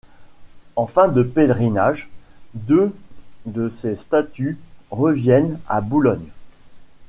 En 0.75 0.87
fin 0.87 1.09
de 1.09 1.21
pèlerinage, 1.21 2.09
deux 2.55 2.95
de 3.45 3.69
ces 3.69 3.95
statues 3.95 4.57
reviennent 4.89 5.59
à 5.67 5.79
Boulogne. 5.79 6.31